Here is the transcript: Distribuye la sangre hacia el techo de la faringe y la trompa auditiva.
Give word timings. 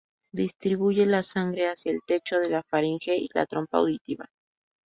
Distribuye 0.33 1.05
la 1.05 1.21
sangre 1.21 1.69
hacia 1.69 1.91
el 1.91 1.99
techo 2.07 2.39
de 2.39 2.49
la 2.49 2.63
faringe 2.63 3.15
y 3.15 3.29
la 3.35 3.45
trompa 3.45 3.77
auditiva. 3.77 4.25